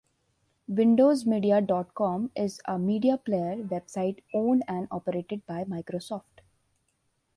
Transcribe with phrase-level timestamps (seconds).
[0.67, 6.41] WindowsMedia dot com is a media player website owned and operated by Microsoft.